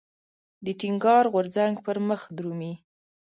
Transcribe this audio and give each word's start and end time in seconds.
د 0.65 0.67
ټينګار 0.79 1.23
غورځنګ 1.33 1.73
پرمخ 1.85 2.21
درومي. 2.37 2.73